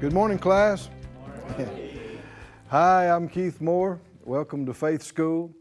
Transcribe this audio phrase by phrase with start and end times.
[0.00, 0.88] Good morning, class.
[2.68, 4.00] Hi, I'm Keith Moore.
[4.24, 5.54] Welcome to Faith School.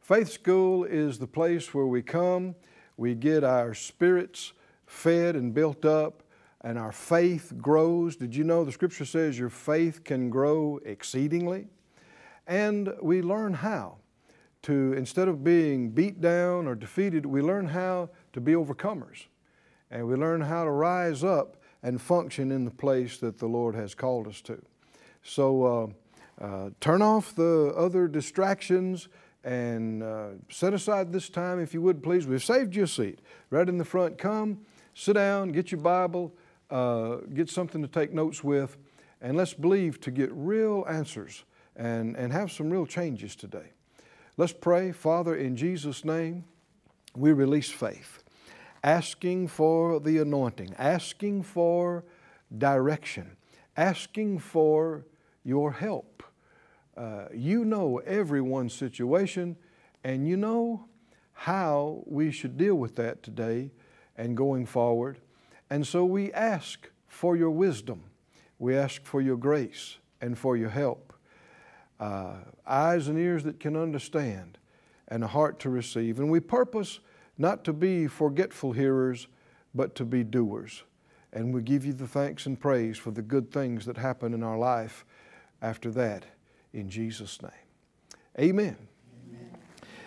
[0.00, 2.56] Faith School is the place where we come,
[2.96, 4.52] we get our spirits
[4.86, 6.24] fed and built up,
[6.62, 8.16] and our faith grows.
[8.16, 11.68] Did you know the scripture says your faith can grow exceedingly?
[12.48, 13.98] And we learn how
[14.62, 19.26] to, instead of being beat down or defeated, we learn how to be overcomers.
[19.88, 23.74] And we learn how to rise up and function in the place that the Lord
[23.74, 24.60] has called us to.
[25.22, 25.94] So
[26.40, 29.08] uh, uh, turn off the other distractions
[29.44, 32.26] and uh, set aside this time, if you would please.
[32.26, 34.18] We've saved you a seat right in the front.
[34.18, 34.60] Come,
[34.94, 36.34] sit down, get your Bible,
[36.70, 38.76] uh, get something to take notes with,
[39.20, 41.44] and let's believe to get real answers
[41.76, 43.72] and, and have some real changes today.
[44.36, 44.92] Let's pray.
[44.92, 46.44] Father, in Jesus' name,
[47.16, 48.22] we release faith
[48.88, 52.04] asking for the anointing, asking for
[52.56, 53.36] direction,
[53.76, 55.04] asking for
[55.44, 56.22] your help.
[56.96, 59.54] Uh, you know everyone's situation,
[60.04, 60.88] and you know
[61.34, 63.70] how we should deal with that today
[64.16, 65.20] and going forward.
[65.68, 68.04] And so we ask for your wisdom,
[68.58, 71.12] we ask for your grace and for your help.
[72.00, 72.36] Uh,
[72.66, 74.56] eyes and ears that can understand,
[75.08, 76.18] and a heart to receive.
[76.20, 77.00] And we purpose
[77.38, 79.28] not to be forgetful hearers,
[79.74, 80.82] but to be doers.
[81.32, 84.42] And we give you the thanks and praise for the good things that happen in
[84.42, 85.04] our life
[85.62, 86.24] after that,
[86.72, 87.50] in Jesus' name.
[88.38, 88.76] Amen.
[89.28, 89.50] Amen.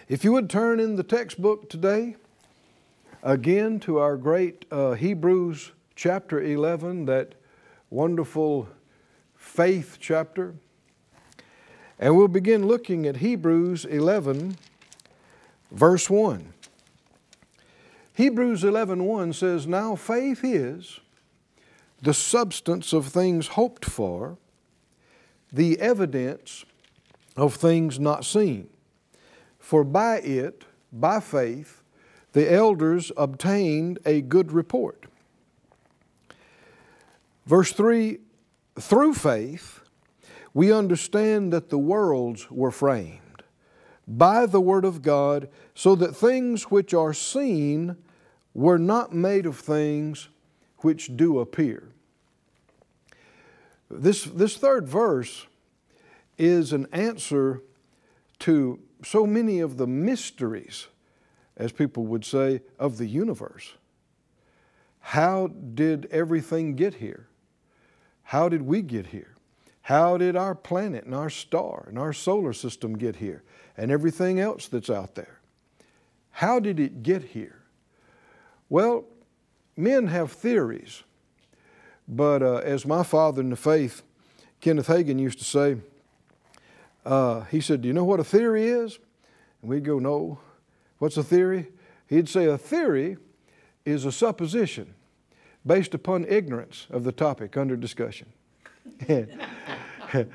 [0.08, 2.16] If you would turn in the textbook today,
[3.24, 7.36] again to our great uh, Hebrews chapter 11, that
[7.90, 8.68] wonderful
[9.36, 10.56] faith chapter.
[12.00, 14.58] And we'll begin looking at Hebrews 11,
[15.72, 16.54] verse 1.
[18.14, 21.00] Hebrews 11:1 says, "Now faith is
[22.02, 24.38] the substance of things hoped for,
[25.52, 26.66] the evidence
[27.38, 28.70] of things not seen.
[29.60, 31.84] For by it, by faith,
[32.34, 35.06] the elders obtained a good report."
[37.46, 38.20] Verse 3
[38.80, 39.82] Through faith,
[40.54, 43.21] we understand that the worlds were framed
[44.18, 47.96] by the Word of God, so that things which are seen
[48.54, 50.28] were not made of things
[50.80, 51.90] which do appear.
[53.90, 55.48] This, this third verse
[56.38, 57.62] is an answer
[58.40, 60.88] to so many of the mysteries,
[61.58, 63.74] as people would say, of the universe.
[65.00, 67.28] How did everything get here?
[68.24, 69.31] How did we get here?
[69.84, 73.44] How did our planet and our star and our solar system get here
[73.76, 75.40] and everything else that's out there?
[76.32, 77.62] How did it get here?
[78.70, 79.06] Well,
[79.76, 81.04] men have theories,
[82.08, 84.04] but uh, as my father in the faith,
[84.62, 85.78] Kenneth Hagin, used to say,
[87.06, 89.00] uh, he said, Do you know what a theory is?
[89.62, 90.40] And we'd go, No.
[91.00, 91.68] What's a theory?
[92.08, 93.18] He'd say, A theory
[93.86, 94.94] is a supposition
[95.66, 98.28] based upon ignorance of the topic under discussion.
[99.08, 100.26] a,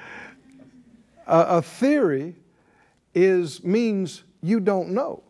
[1.27, 2.35] a theory
[3.15, 5.23] is means you don't know.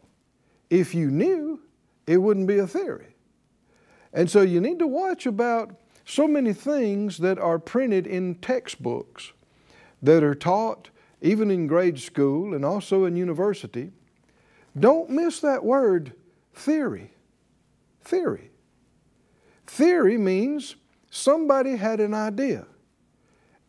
[0.69, 1.61] If you knew,
[2.07, 3.15] it wouldn't be a theory.
[4.13, 9.33] And so you need to watch about so many things that are printed in textbooks
[10.03, 13.93] that are taught even in grade school and also in university.
[14.79, 16.13] Don't miss that word
[16.55, 17.13] theory.
[18.03, 18.51] Theory.
[19.67, 20.77] Theory means
[21.11, 22.67] somebody had an idea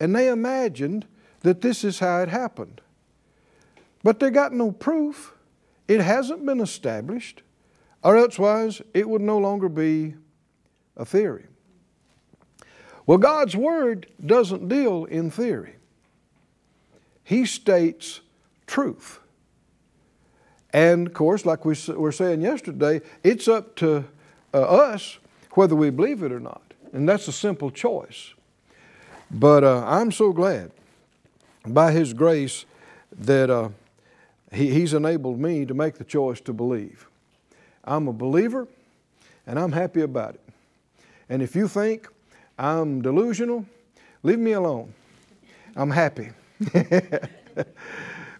[0.00, 1.06] and they imagined
[1.40, 2.80] that this is how it happened.
[4.02, 5.34] But they got no proof.
[5.86, 7.42] It hasn't been established
[8.02, 10.14] or elsewise it would no longer be
[10.96, 11.46] a theory.
[13.06, 15.76] Well, God's Word doesn't deal in theory,
[17.24, 18.20] He states
[18.66, 19.20] truth.
[20.70, 24.04] And of course, like we were saying yesterday, it's up to
[24.52, 25.18] uh, us
[25.52, 26.74] whether we believe it or not.
[26.92, 28.34] And that's a simple choice.
[29.30, 30.70] But uh, I'm so glad
[31.66, 32.64] by His grace
[33.12, 33.70] that uh,
[34.52, 37.08] he, He's enabled me to make the choice to believe.
[37.84, 38.68] I'm a believer
[39.46, 40.40] and I'm happy about it.
[41.28, 42.08] And if you think
[42.58, 43.66] I'm delusional,
[44.22, 44.94] leave me alone.
[45.76, 46.30] I'm happy.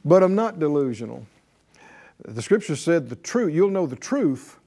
[0.05, 1.27] but I'm not delusional.
[2.25, 4.59] The scripture said the truth, you'll know the truth,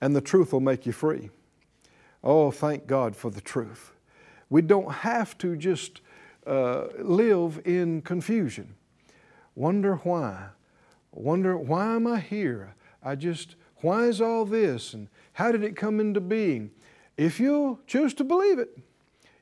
[0.00, 1.30] and the truth will make you free.
[2.22, 3.93] Oh, thank God for the truth.
[4.54, 6.00] We don't have to just
[6.46, 8.76] uh, live in confusion.
[9.56, 10.50] Wonder why.
[11.10, 12.76] Wonder why am I here?
[13.02, 14.94] I just why is all this?
[14.94, 16.70] And how did it come into being?
[17.16, 18.78] If you choose to believe it,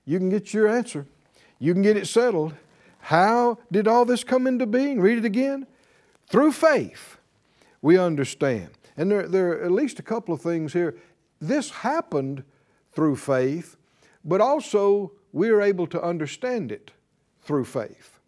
[0.07, 1.05] you can get your answer.
[1.59, 2.55] You can get it settled.
[3.01, 4.99] How did all this come into being?
[4.99, 5.67] Read it again.
[6.31, 7.19] Through faith,
[7.83, 8.71] we understand.
[8.97, 10.97] And there, there are at least a couple of things here.
[11.39, 12.45] This happened
[12.95, 13.77] through faith,
[14.25, 16.93] but also we are able to understand it
[17.43, 18.19] through faith.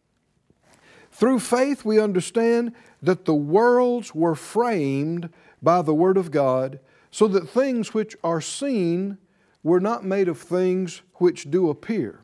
[1.11, 5.31] Through faith, we understand that the worlds were framed
[5.63, 6.81] by the Word of God,
[7.11, 9.19] so that things which are seen
[9.63, 12.21] were not made of things which do appear.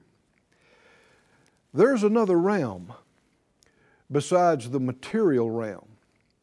[1.72, 2.92] There's another realm
[4.10, 5.86] besides the material realm.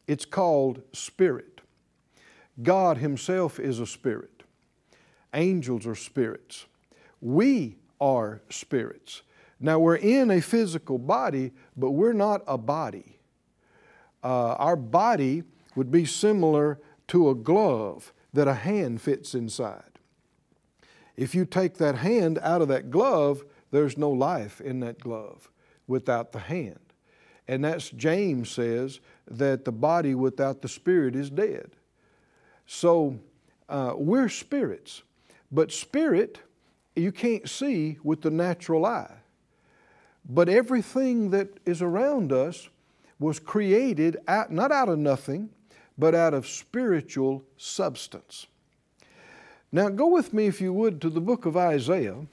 [0.07, 1.59] It's called spirit.
[2.63, 4.43] God Himself is a spirit.
[5.33, 6.65] Angels are spirits.
[7.21, 9.21] We are spirits.
[9.59, 13.19] Now we're in a physical body, but we're not a body.
[14.23, 15.43] Uh, our body
[15.75, 19.83] would be similar to a glove that a hand fits inside.
[21.15, 25.49] If you take that hand out of that glove, there's no life in that glove
[25.87, 26.79] without the hand.
[27.47, 28.99] And that's James says
[29.29, 31.71] that the body without the spirit is dead.
[32.65, 33.19] So
[33.69, 35.03] uh, we're spirits,
[35.51, 36.39] but spirit
[36.97, 39.13] you can't see with the natural eye.
[40.27, 42.69] But everything that is around us
[43.19, 45.49] was created out, not out of nothing,
[45.97, 48.47] but out of spiritual substance.
[49.71, 52.25] Now, go with me, if you would, to the book of Isaiah,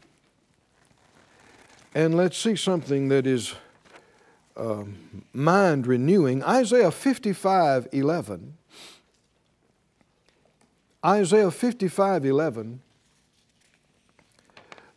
[1.95, 3.55] and let's see something that is
[4.57, 4.85] uh,
[5.33, 6.43] mind renewing.
[6.43, 8.57] Isaiah 55 11.
[11.05, 12.81] Isaiah 55 11.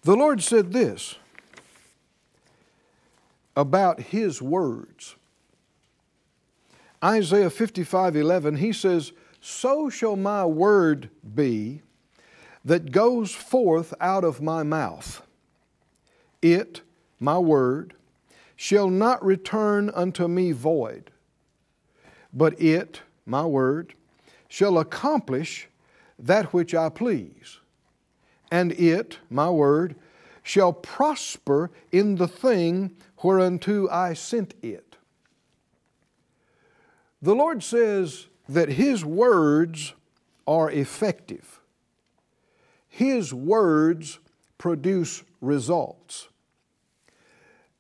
[0.08, 1.16] The Lord said this
[3.58, 5.18] about His words.
[7.04, 9.12] Isaiah 55 11, He says,
[9.42, 11.82] So shall my word be
[12.64, 15.24] that goes forth out of my mouth.
[16.42, 16.84] It,
[17.20, 17.94] my word,
[18.56, 21.12] shall not return unto me void,
[22.32, 23.94] but it, my word,
[24.48, 25.68] shall accomplish
[26.18, 27.60] that which I please.
[28.52, 29.96] And it, my word,
[30.44, 34.96] shall prosper in the thing whereunto I sent it.
[37.22, 39.94] The Lord says that His words
[40.48, 41.60] are effective.
[42.88, 44.20] His words
[44.58, 46.30] produce results.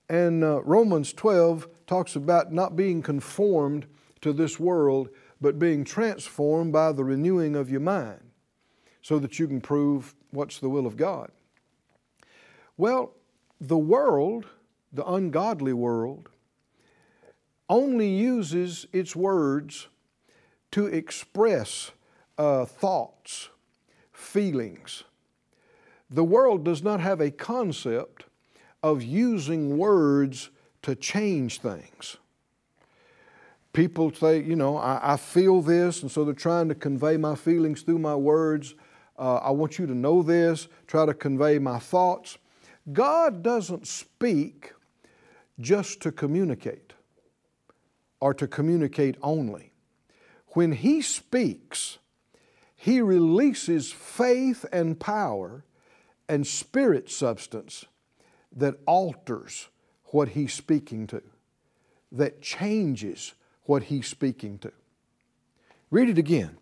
[0.10, 3.86] And uh, Romans 12 talks about not being conformed
[4.22, 5.10] to this world,
[5.40, 8.22] but being transformed by the renewing of your mind
[9.02, 11.32] so that you can prove what's the will of God.
[12.78, 13.14] Well,
[13.60, 14.46] the world,
[14.94, 16.30] the ungodly world,
[17.70, 19.88] only uses its words
[20.72, 21.92] to express
[22.38, 23.50] uh, thoughts,
[24.14, 25.04] feelings.
[26.10, 28.26] The world does not have a concept
[28.84, 30.50] of using words
[30.84, 32.18] to change things.
[33.74, 37.36] People say, you know, I, I, feel this, and so they're trying to convey my
[37.36, 38.74] feelings through my words.
[39.18, 42.38] Uh, I want you to know this, try to convey my thoughts.
[42.94, 44.74] God doesn't speak
[45.60, 46.94] just to communicate
[48.20, 49.74] or to communicate only.
[50.50, 51.98] When He speaks,
[52.76, 55.66] He releases faith and power
[56.30, 57.86] and spirit substance
[58.56, 59.70] that alters
[60.06, 61.22] what He's speaking to,
[62.12, 64.72] that changes what He's speaking to.
[65.90, 66.58] Read it again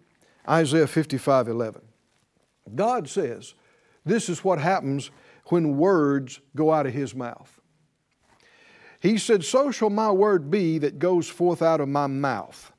[0.48, 1.82] Isaiah 55 11.
[2.74, 3.54] God says,
[4.06, 5.12] This is what happens
[5.48, 7.60] when words go out of His mouth.
[9.00, 12.72] He said, So shall my word be that goes forth out of my mouth.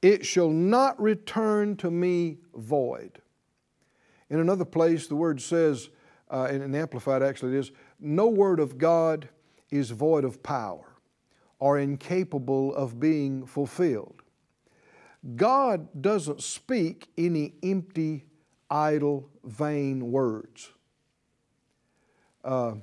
[0.00, 3.20] It shall not return to me void.
[4.30, 5.90] In another place, the word says,
[6.30, 9.28] uh, in the Amplified actually it is, no word of God
[9.70, 10.94] is void of power
[11.58, 14.22] or incapable of being fulfilled.
[15.34, 18.24] God doesn't speak any empty,
[18.70, 20.70] idle, vain words.
[22.44, 22.74] Uh,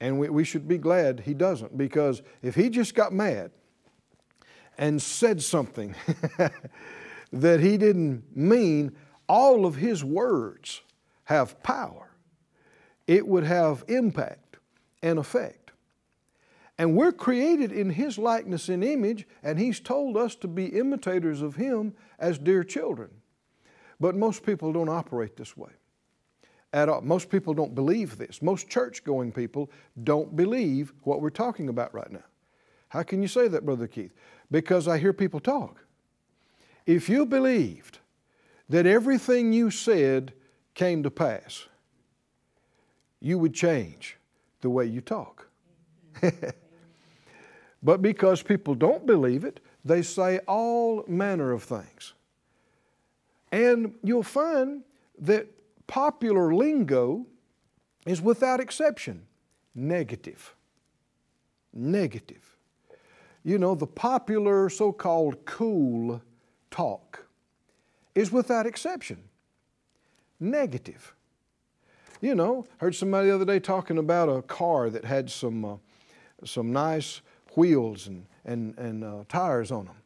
[0.00, 3.50] and we, we should be glad he doesn't, because if he just got mad
[4.78, 5.94] and said something
[7.32, 8.96] that he didn't mean,
[9.28, 10.80] all of his words
[11.24, 12.10] have power.
[13.06, 14.56] It would have impact
[15.02, 15.70] and effect.
[16.80, 21.42] And we're created in His likeness and image, and He's told us to be imitators
[21.42, 23.10] of Him as dear children.
[24.00, 25.70] But most people don't operate this way
[26.72, 27.02] at all.
[27.02, 28.40] Most people don't believe this.
[28.42, 29.70] Most church going people
[30.02, 32.24] don't believe what we're talking about right now.
[32.88, 34.12] How can you say that, Brother Keith?
[34.50, 35.84] Because I hear people talk.
[36.86, 37.98] If you believed
[38.68, 40.32] that everything you said
[40.74, 41.66] came to pass,
[43.20, 44.16] you would change
[44.60, 45.48] the way you talk.
[47.82, 52.14] but because people don't believe it, they say all manner of things.
[53.52, 54.82] And you'll find
[55.18, 55.48] that
[55.86, 57.26] popular lingo
[58.06, 59.26] is without exception
[59.74, 60.54] negative.
[61.72, 62.56] Negative.
[63.42, 66.22] You know, the popular so called cool
[66.70, 67.26] talk
[68.14, 69.18] is without exception
[70.40, 71.14] negative.
[72.20, 75.76] You know, heard somebody the other day talking about a car that had some, uh,
[76.44, 77.20] some nice
[77.56, 79.96] wheels and, and, and uh, tires on them.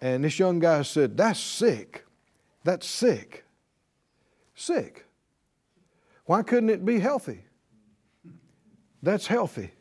[0.00, 2.04] And this young guy said, That's sick.
[2.64, 3.44] That's sick.
[4.54, 5.06] Sick.
[6.26, 7.44] Why couldn't it be healthy?
[9.02, 9.72] That's healthy.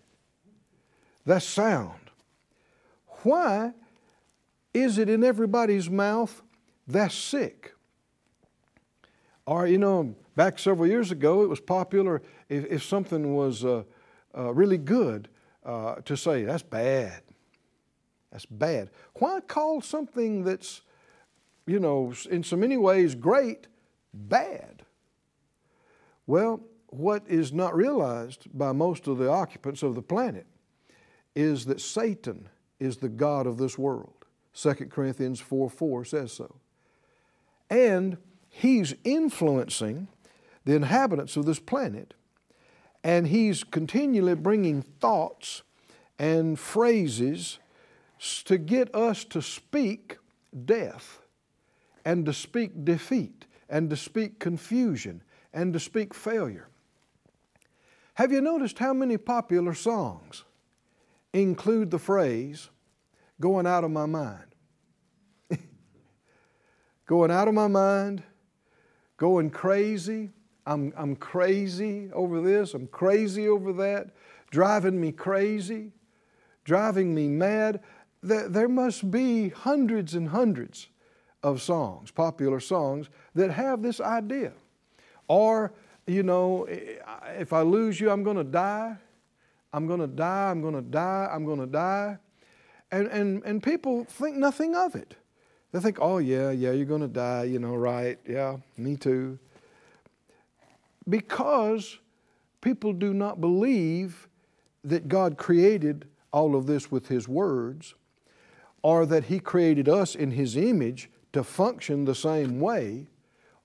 [1.25, 2.00] That's sound.
[3.23, 3.73] Why
[4.73, 6.41] is it in everybody's mouth
[6.88, 7.73] that's sick?
[9.45, 13.83] Or, you know, back several years ago, it was popular if, if something was uh,
[14.35, 15.29] uh, really good
[15.63, 17.21] uh, to say, that's bad.
[18.31, 18.89] That's bad.
[19.15, 20.81] Why call something that's,
[21.71, 23.67] you know, in so many ways great,
[24.13, 24.83] bad?
[26.27, 30.45] Well, what is not realized by most of the occupants of the planet
[31.33, 32.49] is that Satan
[32.79, 34.25] is the God of this world.
[34.53, 36.57] 2 Corinthians 4 4 says so.
[37.69, 38.17] And
[38.49, 40.09] he's influencing
[40.65, 42.13] the inhabitants of this planet,
[43.01, 45.63] and he's continually bringing thoughts
[46.19, 47.59] and phrases
[48.43, 50.17] to get us to speak
[50.65, 51.20] death
[52.05, 55.22] and to speak defeat and to speak confusion
[55.53, 56.67] and to speak failure.
[58.15, 60.43] Have you noticed how many popular songs
[61.34, 62.70] include the phrase,
[63.39, 64.55] going out of my mind?
[67.05, 68.24] going out of my mind,
[69.17, 70.29] going crazy.
[70.65, 74.12] I'm, I'm crazy over this, I'm crazy over that,
[74.51, 75.91] driving me crazy,
[76.63, 77.81] driving me mad
[78.22, 80.88] there must be hundreds and hundreds
[81.43, 84.53] of songs, popular songs, that have this idea.
[85.27, 85.74] Or,
[86.07, 86.67] you know,
[87.38, 88.95] if I lose you, I'm going to die.
[89.74, 90.51] I'm going to die.
[90.51, 91.29] I'm going to die.
[91.31, 92.17] I'm going to die.
[92.91, 95.15] And, and, and people think nothing of it.
[95.71, 98.19] They think, oh, yeah, yeah, you're going to die, you know, right?
[98.27, 99.39] Yeah, me too.
[101.07, 101.98] Because
[102.60, 104.27] people do not believe
[104.83, 107.95] that God created all of this with His words
[108.81, 113.07] or that He created us in His image to function the same way,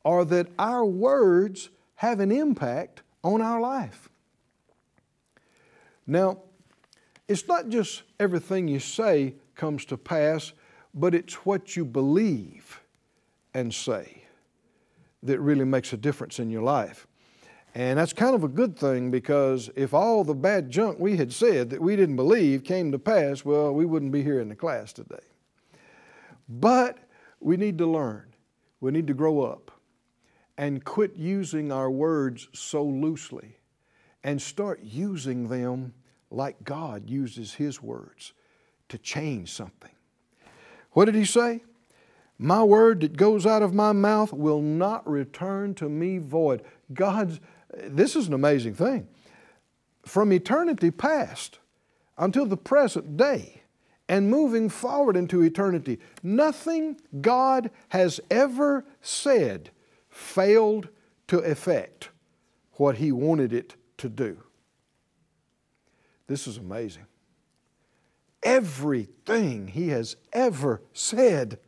[0.05, 4.09] or that our words have an impact on our life.
[6.07, 6.39] Now,
[7.27, 10.53] it's not just everything you say comes to pass,
[10.95, 12.81] but it's what you believe
[13.53, 14.23] and say
[15.23, 17.07] that really makes a difference in your life.
[17.75, 21.33] And that's kind of a good thing because if all the bad junk we had
[21.33, 24.55] said that we didn't believe came to pass, well, we wouldn't be here in the
[24.55, 25.17] class today.
[26.49, 26.99] But
[27.47, 28.25] we need to learn,
[28.81, 29.71] we need to grow up
[30.59, 33.59] and quit using our words so loosely
[34.25, 35.95] and start using them
[36.29, 38.33] like God uses His words
[38.89, 39.93] to change something.
[40.91, 41.63] What did He say?
[42.37, 46.65] My word that goes out of my mouth will not return to me void.
[46.93, 47.39] God's
[47.71, 49.07] this is an amazing thing.
[50.05, 51.61] From eternity past
[52.19, 53.63] until the present day,
[54.09, 59.71] and moving forward into eternity, nothing God has ever said
[60.09, 60.89] failed
[61.29, 62.11] to effect
[62.75, 64.39] what He wanted it to do.
[66.27, 67.07] This is amazing.
[68.43, 71.59] Everything He has ever said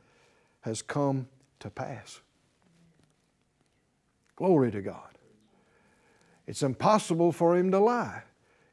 [0.60, 1.28] has come
[1.60, 2.20] to pass.
[4.36, 5.18] Glory to God.
[6.46, 8.22] It's impossible for him to lie.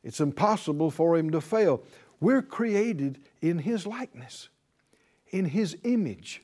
[0.03, 1.83] It's impossible for him to fail.
[2.25, 4.49] We're created in his likeness,
[5.29, 6.41] in his image.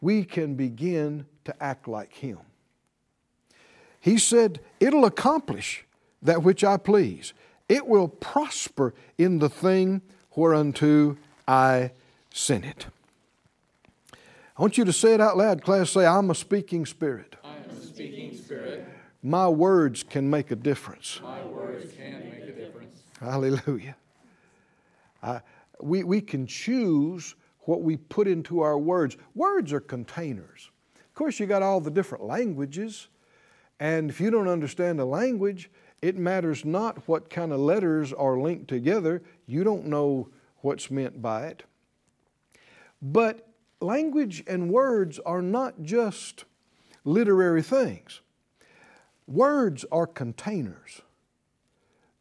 [0.00, 2.38] We can begin to act like him.
[4.00, 5.84] He said, It'll accomplish
[6.22, 7.34] that which I please.
[7.68, 10.02] It will prosper in the thing
[10.34, 11.92] whereunto I
[12.34, 12.86] sent it.
[14.12, 15.90] I want you to say it out loud, class.
[15.90, 17.36] Say, I'm a speaking spirit.
[17.44, 18.84] I'm a speaking spirit.
[19.22, 21.20] My words can make a difference.
[21.22, 23.02] My words can make a difference.
[23.20, 23.94] Hallelujah.
[25.22, 25.40] I,
[25.80, 29.16] we, we can choose what we put into our words.
[29.34, 30.70] Words are containers.
[30.96, 33.08] Of course, you got all the different languages,
[33.80, 35.70] and if you don't understand a language,
[36.00, 39.22] it matters not what kind of letters are linked together.
[39.46, 40.28] You don't know
[40.60, 41.64] what's meant by it.
[43.02, 43.48] But
[43.80, 46.44] language and words are not just
[47.04, 48.20] literary things.
[49.26, 51.02] Words are containers.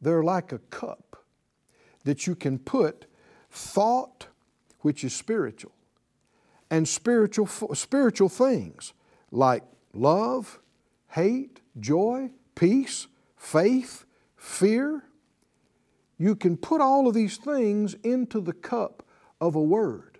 [0.01, 1.25] they're like a cup
[2.07, 3.05] that you can put
[3.51, 4.27] thought,
[4.79, 5.73] which is spiritual,
[6.71, 8.93] and spiritual, spiritual things
[9.29, 9.61] like
[9.93, 10.59] love,
[11.09, 14.05] hate, joy, peace, faith,
[14.37, 15.03] fear.
[16.17, 19.03] You can put all of these things into the cup
[19.41, 20.17] of a word.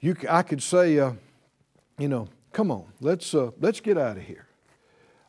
[0.00, 1.12] You, I could say, uh,
[1.98, 4.46] you know, come on, let's, uh, let's get out of here.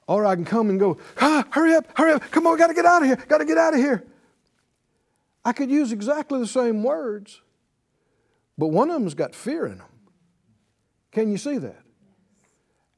[0.08, 2.74] Or I can come and go, ah, hurry up, hurry up, come on, got to
[2.74, 4.06] get out of here, got to get out of here.
[5.44, 7.42] I could use exactly the same words,
[8.58, 9.88] but one of them's got fear in them.
[11.12, 11.82] Can you see that?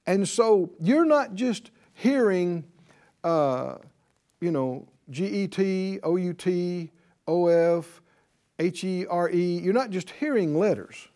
[0.05, 2.65] And so you're not just hearing,
[3.23, 3.75] uh,
[4.39, 6.91] you know, G E T, O U T,
[7.27, 8.01] O F,
[8.59, 9.59] H E R E.
[9.59, 11.09] You're not just hearing letters.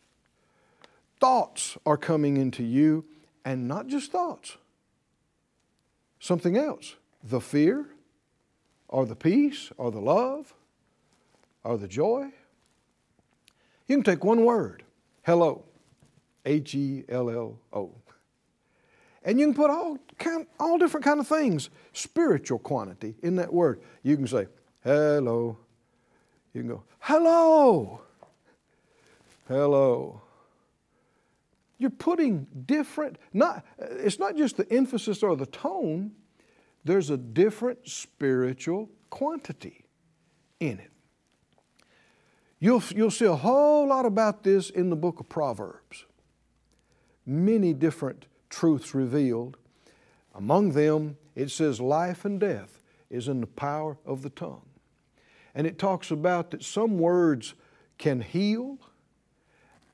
[1.19, 3.05] Thoughts are coming into you,
[3.45, 4.57] and not just thoughts,
[6.21, 6.95] something else.
[7.21, 7.87] The fear,
[8.87, 10.53] or the peace, or the love,
[11.65, 12.31] or the joy.
[13.87, 14.83] You can take one word,
[15.23, 15.65] hello,
[16.45, 17.91] H E L L O.
[19.23, 23.53] And you can put all, kind, all different kind of things, spiritual quantity in that
[23.53, 23.81] word.
[24.01, 24.47] You can say,
[24.83, 25.57] hello.
[26.53, 28.01] You can go, hello.
[29.47, 30.21] Hello.
[31.81, 36.11] You're putting different, not, it's not just the emphasis or the tone,
[36.85, 39.85] there's a different spiritual quantity
[40.59, 40.91] in it.
[42.59, 46.05] You'll, you'll see a whole lot about this in the book of Proverbs.
[47.25, 49.57] Many different truths revealed.
[50.35, 54.69] Among them, it says life and death is in the power of the tongue.
[55.55, 57.55] And it talks about that some words
[57.97, 58.77] can heal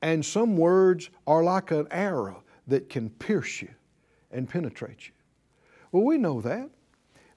[0.02, 3.70] and some words are like an arrow that can pierce you
[4.30, 5.12] and penetrate you.
[5.90, 6.70] Well, we know that.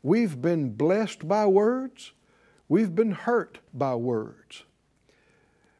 [0.04, 2.14] We've been blessed by words,
[2.68, 4.64] we've been hurt by words.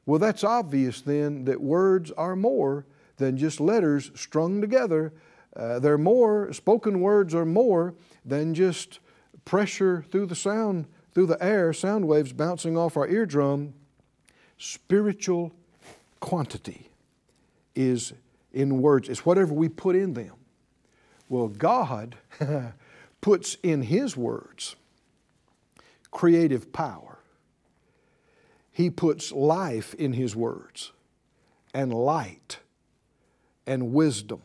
[0.06, 2.86] Well, that's obvious then that words are more
[3.18, 5.14] than just letters strung together.
[5.56, 7.94] Uh, they're more, spoken words are more
[8.26, 9.00] than just
[9.46, 13.74] pressure through the sound, through the air, sound waves bouncing off our eardrum.
[14.58, 15.52] Spiritual
[16.22, 16.90] quantity
[17.76, 18.14] is
[18.54, 20.36] in words, it's whatever we put in them.
[21.28, 22.16] Well, God
[23.22, 24.76] puts in His words
[26.12, 27.20] creative power.
[28.72, 30.92] He puts life in His words,
[31.74, 32.60] and light,
[33.66, 34.42] and wisdom.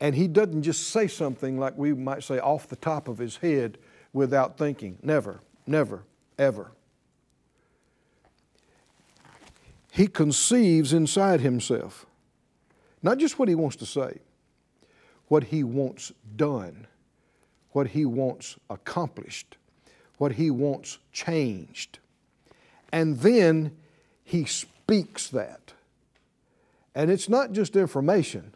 [0.00, 3.36] And He doesn't just say something like we might say off the top of His
[3.36, 3.78] head
[4.12, 4.98] without thinking.
[5.02, 6.04] Never, never,
[6.38, 6.72] ever.
[9.94, 12.04] He conceives inside himself
[13.00, 14.18] not just what he wants to say,
[15.28, 16.86] what he wants done,
[17.70, 19.56] what he wants accomplished,
[20.16, 21.98] what he wants changed.
[22.90, 23.76] And then
[24.24, 25.74] he speaks that.
[26.94, 28.54] And it's not just information,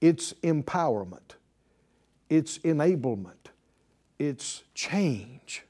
[0.00, 1.36] it's empowerment,
[2.28, 3.48] it's enablement,
[4.18, 5.64] it's change.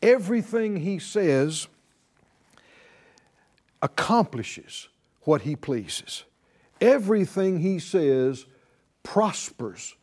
[0.00, 1.66] Everything he says
[3.84, 4.88] accomplishes
[5.20, 6.24] what he pleases.
[6.80, 8.46] Everything he says
[9.02, 9.94] prospers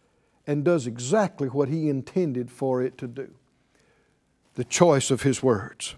[0.45, 3.31] and does exactly what he intended for it to do.
[4.53, 5.95] The choice of his words.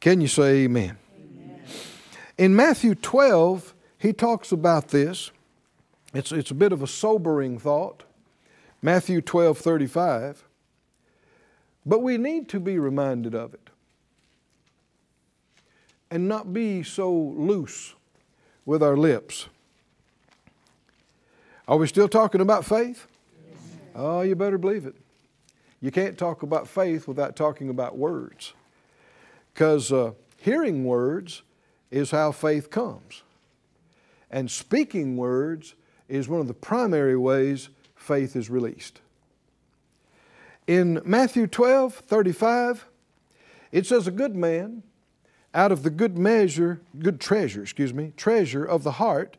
[0.00, 0.98] Can you say amen?
[1.16, 1.62] amen?
[2.36, 5.30] In Matthew 12, he talks about this.
[6.12, 8.02] It's, it's a bit of a sobering thought.
[8.82, 10.44] Matthew 12, 35.
[11.86, 13.70] But we need to be reminded of it
[16.12, 17.94] and not be so loose
[18.66, 19.46] with our lips.
[21.66, 23.06] Are we still talking about faith?
[23.94, 24.94] Oh, you better believe it.
[25.80, 28.52] You can't talk about faith without talking about words.
[29.54, 31.40] Because uh, hearing words
[31.90, 33.22] is how faith comes.
[34.30, 35.74] And speaking words
[36.10, 39.00] is one of the primary ways faith is released.
[40.66, 42.86] In Matthew 12, 35,
[43.72, 44.82] it says, A good man
[45.54, 49.36] out of the good measure, good treasure, excuse me, treasure of the heart,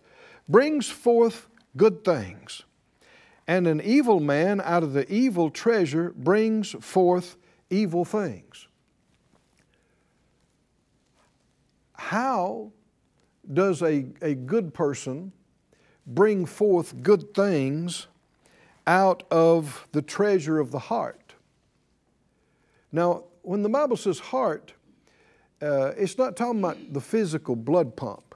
[0.48, 2.64] brings forth good things.
[3.48, 7.36] And an evil man out of the evil treasure brings forth
[7.70, 8.68] evil things.
[11.94, 12.72] How
[13.52, 15.32] does a, a good person
[16.06, 18.08] bring forth good things
[18.86, 21.34] out of the treasure of the heart?
[22.92, 24.74] Now, when the Bible says heart,
[25.62, 28.36] uh, it's not talking about the physical blood pump.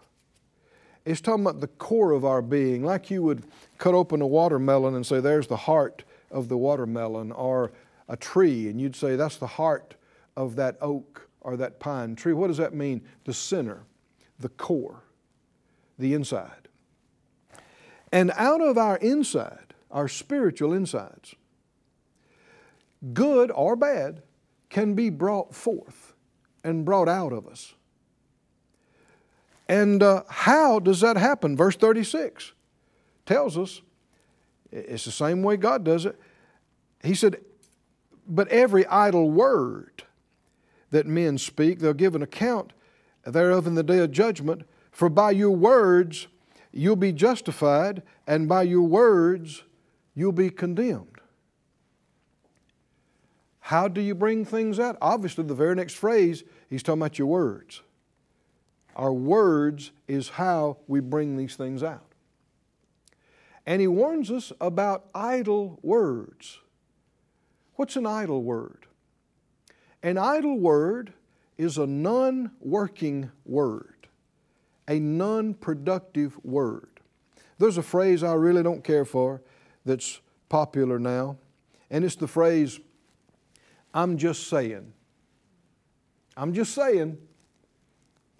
[1.05, 3.43] It's talking about the core of our being, like you would
[3.77, 7.71] cut open a watermelon and say, there's the heart of the watermelon, or
[8.09, 9.95] a tree and you'd say that's the heart
[10.35, 12.33] of that oak or that pine tree.
[12.33, 13.01] What does that mean?
[13.25, 13.83] The center,
[14.39, 15.03] the core,
[15.97, 16.67] the inside.
[18.11, 21.35] And out of our inside, our spiritual insides,
[23.13, 24.23] good or bad,
[24.69, 26.06] can be brought forth
[26.67, 27.73] and brought out of us.
[29.69, 31.55] And uh, how does that happen?
[31.55, 32.51] Verse 36
[33.25, 33.81] tells us
[34.71, 36.19] it's the same way God does it.
[37.01, 37.37] He said,
[38.27, 40.03] But every idle word
[40.91, 42.73] that men speak, they'll give an account
[43.25, 44.63] thereof in the day of judgment.
[44.91, 46.27] For by your words
[46.73, 49.63] you'll be justified, and by your words
[50.13, 51.16] you'll be condemned.
[53.67, 54.97] How do you bring things out?
[55.01, 57.81] Obviously, the very next phrase, he's talking about your words.
[58.95, 62.05] Our words is how we bring these things out.
[63.65, 66.59] And he warns us about idle words.
[67.75, 68.85] What's an idle word?
[70.01, 71.11] An idle word
[71.57, 74.07] is a non working word,
[74.87, 77.01] a non productive word.
[77.57, 79.41] There's a phrase I really don't care for
[79.85, 81.35] that's popular now,
[81.91, 82.79] and it's the phrase,
[83.97, 84.93] I'm just saying.
[86.37, 87.17] I'm just saying.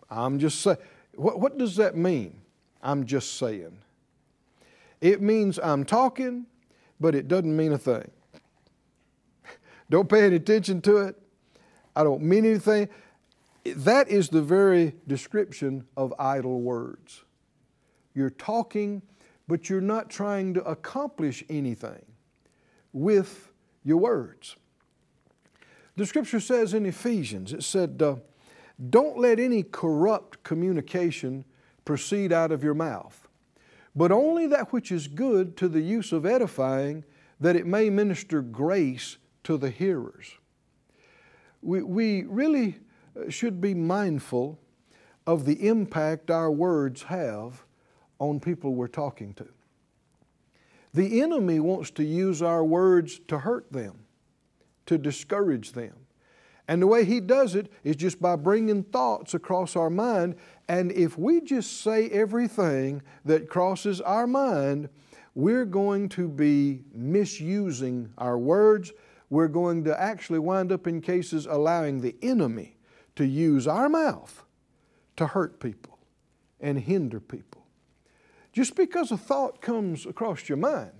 [0.07, 0.77] I'm just saying.
[1.15, 2.41] What, what does that mean?
[2.79, 3.75] I'm just saying.
[5.01, 6.45] It means I'm talking,
[6.99, 8.07] but it doesn't mean a thing.
[9.89, 11.15] don't pay any attention to it.
[11.95, 12.87] I don't mean anything.
[13.65, 17.23] That is the very description of idle words.
[18.13, 19.01] You're talking,
[19.47, 22.05] but you're not trying to accomplish anything
[22.93, 23.51] with
[23.83, 24.55] your words.
[25.97, 28.15] The scripture says in Ephesians, it said, uh,
[28.89, 31.43] Don't let any corrupt communication
[31.83, 33.27] proceed out of your mouth
[33.97, 37.03] but only that which is good to the use of edifying,
[37.39, 40.33] that it may minister grace to the hearers.
[41.63, 42.77] We, we really
[43.19, 44.59] uh, should be mindful
[45.25, 47.63] of the impact our words have
[48.19, 49.47] on people we're talking to.
[50.93, 54.05] The enemy wants to use our words to hurt them,
[54.87, 55.93] to discourage them.
[56.67, 60.35] And the way he does it is just by bringing thoughts across our mind
[60.67, 64.89] and if we just say everything that crosses our mind,
[65.33, 68.91] we're going to be misusing our words.
[69.29, 72.77] We're going to actually wind up in cases allowing the enemy
[73.15, 74.43] to use our mouth
[75.15, 75.99] to hurt people
[76.59, 77.65] and hinder people.
[78.51, 80.91] Just because a thought comes across your mind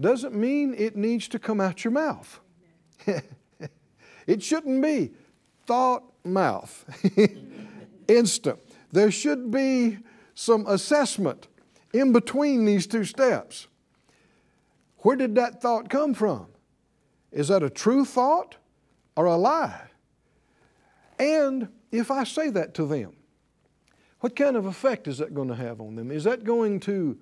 [0.00, 2.40] doesn't mean it needs to come out your mouth.
[4.26, 5.12] it shouldn't be
[5.66, 6.84] thought mouth.
[8.08, 8.60] Instant
[8.96, 9.98] there should be
[10.34, 11.48] some assessment
[11.92, 13.68] in between these two steps.
[14.98, 16.46] Where did that thought come from?
[17.30, 18.56] Is that a true thought
[19.16, 19.82] or a lie?
[21.18, 23.12] And if I say that to them,
[24.20, 26.10] what kind of effect is that going to have on them?
[26.10, 27.18] Is that going to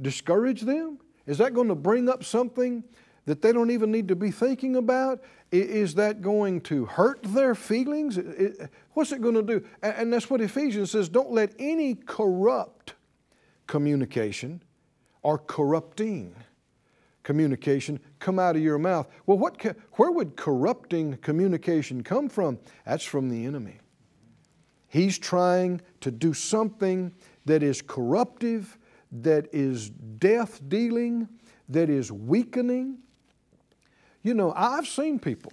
[0.00, 0.98] discourage them?
[1.26, 2.84] Is that going to bring up something
[3.26, 5.22] that they don't even need to be thinking about?
[5.52, 8.18] Is that going to hurt their feelings?
[8.94, 9.64] What's it going to do?
[9.82, 12.94] And that's what Ephesians says don't let any corrupt
[13.66, 14.62] communication
[15.22, 16.34] or corrupting
[17.24, 19.08] communication come out of your mouth.
[19.26, 19.60] Well, what,
[19.94, 22.58] where would corrupting communication come from?
[22.84, 23.80] That's from the enemy.
[24.88, 27.12] He's trying to do something
[27.44, 28.78] that is corruptive,
[29.10, 31.28] that is death dealing,
[31.68, 32.98] that is weakening,
[34.26, 35.52] you know, I've seen people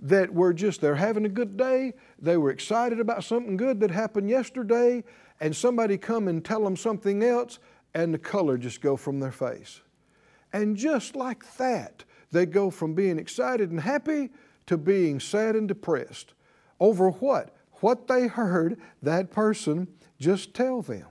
[0.00, 3.90] that were just, they're having a good day, they were excited about something good that
[3.90, 5.02] happened yesterday,
[5.40, 7.58] and somebody come and tell them something else,
[7.94, 9.80] and the color just go from their face.
[10.52, 14.30] And just like that, they go from being excited and happy
[14.66, 16.34] to being sad and depressed.
[16.80, 17.54] Over what?
[17.80, 19.88] What they heard that person
[20.18, 21.08] just tell them.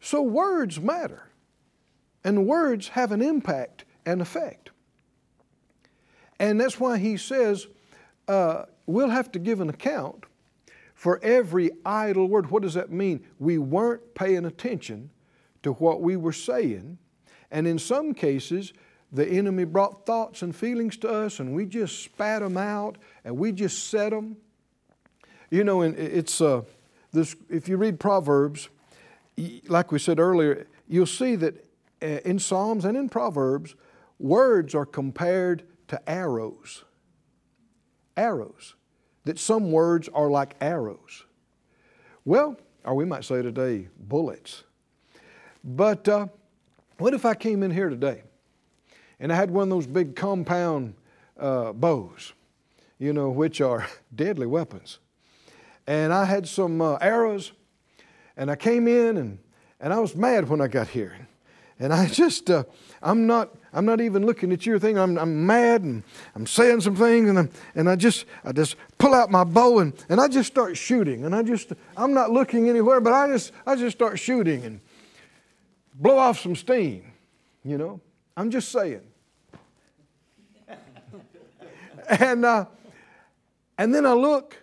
[0.00, 1.30] So words matter.
[2.22, 4.70] And words have an impact and effect.
[6.38, 7.66] And that's why he says
[8.28, 10.24] uh, we'll have to give an account
[10.94, 12.50] for every idle word.
[12.50, 13.24] What does that mean?
[13.38, 15.10] We weren't paying attention
[15.62, 16.98] to what we were saying.
[17.50, 18.72] And in some cases,
[19.12, 23.36] the enemy brought thoughts and feelings to us, and we just spat them out and
[23.36, 24.36] we just said them.
[25.50, 26.62] You know, and it's uh,
[27.12, 27.36] this.
[27.48, 28.68] If you read Proverbs,
[29.68, 31.64] like we said earlier, you'll see that
[32.02, 33.76] uh, in Psalms and in Proverbs,
[34.18, 36.84] words are compared to arrows.
[38.16, 38.74] Arrows.
[39.24, 41.24] That some words are like arrows.
[42.24, 44.64] Well, or we might say today, bullets.
[45.62, 46.26] But uh,
[46.98, 48.22] what if I came in here today
[49.18, 50.94] and I had one of those big compound
[51.38, 52.32] uh, bows,
[52.98, 54.98] you know, which are deadly weapons.
[55.86, 57.52] And I had some uh, arrows,
[58.36, 59.38] and I came in, and,
[59.80, 61.28] and I was mad when I got here.
[61.78, 62.64] And I just, uh,
[63.02, 64.96] I'm not, I'm not even looking at your thing.
[64.96, 66.04] I'm, I'm mad and
[66.36, 69.80] I'm saying some things and, I'm, and I just, I just pull out my bow
[69.80, 71.24] and, and I just start shooting.
[71.24, 74.80] And I just, I'm not looking anywhere, but I just, I just start shooting and
[75.94, 77.12] blow off some steam,
[77.64, 78.00] you know.
[78.36, 79.02] I'm just saying.
[82.08, 82.66] and, uh,
[83.76, 84.56] and then I look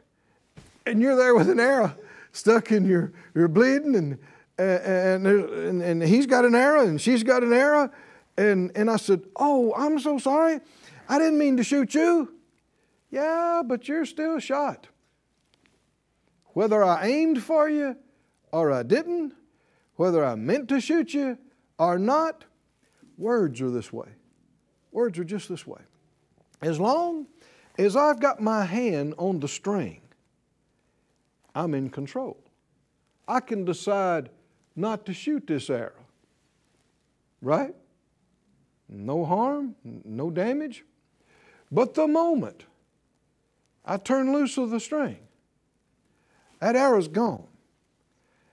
[0.86, 1.94] and you're there with an arrow
[2.32, 4.18] stuck in your, you're bleeding and,
[4.58, 7.92] and, and, and he's got an arrow and she's got an arrow.
[8.38, 10.60] And, and I said, Oh, I'm so sorry.
[11.08, 12.34] I didn't mean to shoot you.
[13.10, 14.88] Yeah, but you're still shot.
[16.54, 17.98] Whether I aimed for you
[18.52, 19.34] or I didn't,
[19.96, 21.38] whether I meant to shoot you
[21.78, 22.46] or not,
[23.18, 24.10] words are this way.
[24.92, 25.82] Words are just this way.
[26.62, 27.28] As long
[27.78, 30.02] as I've got my hand on the string,
[31.56, 32.38] I'm in control.
[33.28, 34.30] I can decide
[34.76, 35.94] not to shoot this arrow.
[37.42, 37.76] Right?
[38.92, 40.84] No harm, no damage.
[41.72, 42.66] But the moment
[43.86, 45.18] I turn loose of the string,
[46.60, 47.48] that arrow's gone.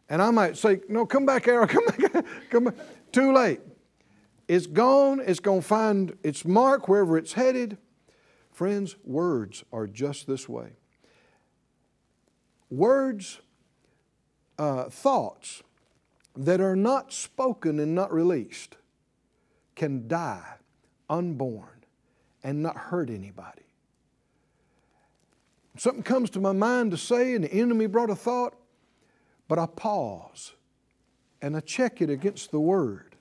[0.08, 2.74] And I might say, No, come back, arrow, come back, come back.
[3.10, 3.60] Too late.
[4.46, 7.76] It's gone, it's going to find its mark wherever it's headed.
[8.50, 10.70] Friends, words are just this way.
[12.70, 13.40] Words,
[14.58, 15.62] uh, thoughts
[16.34, 18.77] that are not spoken and not released
[19.78, 20.56] can die
[21.08, 21.84] unborn
[22.42, 23.62] and not hurt anybody.
[25.78, 28.54] Something comes to my mind to say, and the enemy brought a thought,
[29.46, 30.52] but I pause
[31.40, 33.14] and I check it against the Word.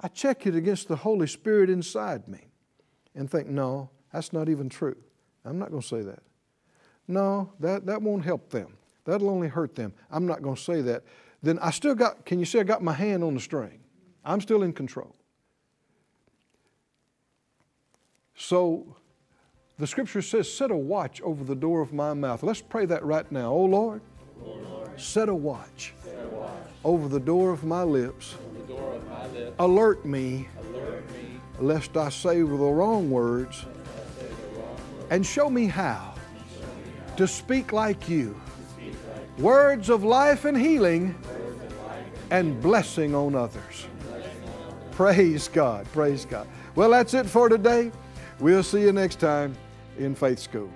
[0.00, 2.46] I check it against the Holy Spirit inside me
[3.14, 4.96] and think, no, that's not even true.
[5.44, 6.22] I'm not going to say that.
[7.08, 8.76] No, that, that won't help them.
[9.04, 9.92] That'll only hurt them.
[10.10, 11.02] I'm not going to say that.
[11.42, 13.80] Then I still got, can you see I got my hand on the string?
[14.24, 15.14] I'm still in control.
[18.36, 18.96] So
[19.78, 22.42] the scripture says, Set a watch over the door of my mouth.
[22.42, 23.52] Let's pray that right now.
[23.52, 24.00] Oh Lord,
[24.44, 26.50] oh Lord set, a watch, set a watch
[26.84, 28.34] over the door of my lips.
[28.34, 29.56] Of my lips.
[29.58, 33.66] Alert, me, Alert me, lest I say the wrong words,
[35.10, 36.14] and show me how
[37.16, 38.38] to speak like you
[39.38, 41.14] words of life and healing
[42.30, 43.86] and blessing on others.
[44.92, 45.86] Praise God.
[45.92, 46.48] Praise God.
[46.74, 47.92] Well, that's it for today.
[48.38, 49.56] We'll see you next time
[49.98, 50.70] in Faith School.